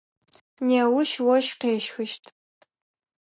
Неущ 0.67 1.11
ощх 1.35 1.53
къещхыщт. 1.59 2.23